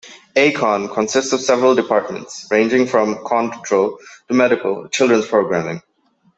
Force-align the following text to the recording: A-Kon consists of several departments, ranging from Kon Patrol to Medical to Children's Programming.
A-Kon 0.35 0.89
consists 0.91 1.31
of 1.31 1.41
several 1.41 1.75
departments, 1.75 2.47
ranging 2.49 2.87
from 2.87 3.23
Kon 3.23 3.51
Patrol 3.51 3.99
to 4.29 4.33
Medical 4.33 4.81
to 4.81 4.89
Children's 4.89 5.27
Programming. 5.27 5.83